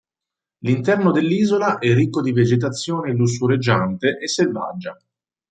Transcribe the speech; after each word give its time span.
L'interno 0.63 1.11
dell'isola 1.11 1.77
è 1.77 1.93
ricco 1.93 2.23
di 2.23 2.31
vegetazione 2.31 3.11
lussureggiante 3.13 4.17
e 4.17 4.27
selvaggia. 4.27 4.97